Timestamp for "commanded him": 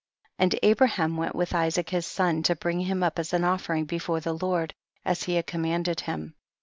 5.45-6.33